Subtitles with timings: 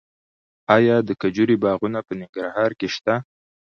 [0.75, 3.15] آیا د کجورې باغونه په ننګرهار کې شته؟